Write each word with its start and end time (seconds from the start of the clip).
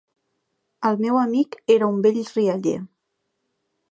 El 0.89 0.97
meu 1.01 1.19
amic 1.23 1.59
era 1.75 1.91
un 1.97 2.01
vell 2.07 2.19
rialler. 2.31 2.75